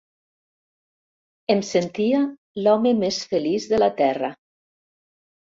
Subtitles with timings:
[1.55, 2.21] Em sentia
[2.63, 4.35] l'home més feliç de la terra.